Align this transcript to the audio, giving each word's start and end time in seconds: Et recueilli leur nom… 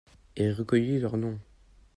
Et 0.35 0.51
recueilli 0.51 0.97
leur 0.97 1.15
nom… 1.15 1.37